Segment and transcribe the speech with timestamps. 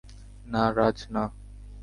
[0.45, 1.23] না রাজ, না।